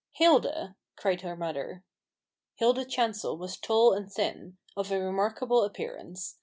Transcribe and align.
"Hilda!" 0.21 0.75
cried 0.95 1.21
her 1.21 1.35
mother. 1.35 1.83
Hilda 2.55 2.85
Chancel 2.85 3.37
was 3.37 3.55
tall 3.55 3.93
and 3.93 4.11
thin, 4.11 4.57
of 4.75 4.91
a 4.91 4.99
remark 4.99 5.37
able 5.43 5.63
appearance. 5.63 6.39